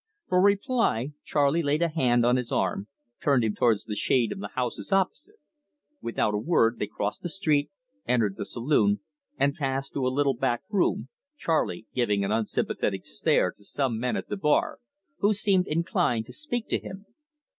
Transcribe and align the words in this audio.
For 0.29 0.41
reply 0.41 1.11
Charley 1.23 1.61
laid 1.61 1.83
a 1.83 1.87
hand 1.87 2.25
on 2.25 2.35
his 2.35 2.51
arm 2.51 2.87
turned 3.21 3.43
him 3.43 3.53
towards 3.53 3.83
the 3.83 3.95
shade 3.95 4.31
of 4.31 4.39
the 4.39 4.47
houses 4.47 4.91
opposite. 4.91 5.35
Without 6.01 6.33
a 6.33 6.39
word 6.39 6.79
they 6.79 6.87
crossed 6.87 7.21
the 7.21 7.29
street, 7.29 7.69
entered 8.07 8.35
the 8.35 8.43
saloon, 8.45 9.01
and 9.37 9.53
passed 9.53 9.93
to 9.93 10.07
a 10.07 10.07
little 10.09 10.33
back 10.33 10.63
room, 10.71 11.09
Charley 11.37 11.85
giving 11.93 12.25
an 12.25 12.31
unsympathetic 12.31 13.05
stare 13.05 13.51
to 13.51 13.63
some 13.63 13.99
men 13.99 14.17
at 14.17 14.27
the 14.27 14.37
bar 14.37 14.79
who 15.19 15.33
seemed 15.35 15.67
inclined 15.67 16.25
to 16.25 16.33
speak 16.33 16.67
to 16.69 16.79
him. 16.79 17.05